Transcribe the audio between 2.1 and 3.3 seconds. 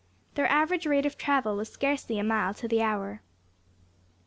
a mile to the hour.